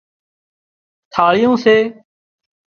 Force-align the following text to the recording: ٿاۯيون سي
ٿاۯيون 1.13 1.53
سي 1.63 1.75